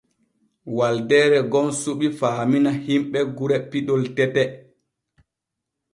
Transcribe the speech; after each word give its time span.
Waldeere 0.77 1.37
gom 1.51 1.67
suɓi 1.81 2.07
faamina 2.19 2.71
himɓe 2.85 3.19
gure 3.37 3.57
piɗol 3.69 4.03
tete. 4.15 4.43